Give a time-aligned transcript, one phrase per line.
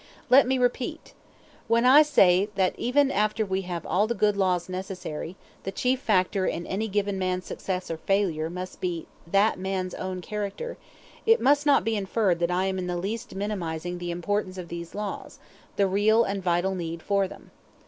[0.31, 1.13] Let me repeat.
[1.67, 5.99] When I say, that, even after we have all the good laws necessary, the chief
[5.99, 10.77] factor in any given man's success or failure must be that man's own character,
[11.27, 14.69] it must not be inferred that I am in the least minimizing the importance of
[14.69, 15.37] these laws,
[15.75, 17.51] the real and vital need for them.